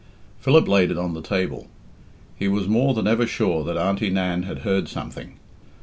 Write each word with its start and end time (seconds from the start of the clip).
Philip 0.39 0.67
laid 0.67 0.89
it 0.89 0.97
on 0.97 1.13
the 1.13 1.21
table. 1.21 1.67
He 2.35 2.47
was 2.47 2.67
more 2.67 2.95
than 2.95 3.05
ever 3.05 3.27
sure 3.27 3.63
that 3.65 3.77
Auntie 3.77 4.09
Nan 4.09 4.41
had 4.41 4.61
heard 4.65 4.87
something. 4.89 5.37